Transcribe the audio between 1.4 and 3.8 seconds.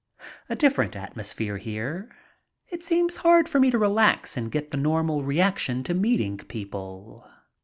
here. It seems hard for me to